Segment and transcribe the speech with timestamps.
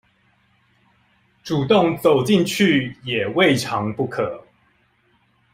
[1.43, 4.47] 主動走進去也未嘗不可